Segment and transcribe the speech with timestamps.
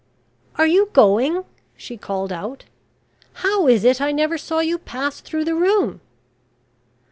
[0.55, 1.45] "Are you going?"
[1.77, 2.63] she called out.
[3.45, 6.01] "How is it I never saw you pass through the room?"